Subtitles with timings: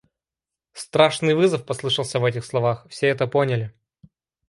[0.73, 3.71] Страшный вызов послышался в этих словах, все это поняли.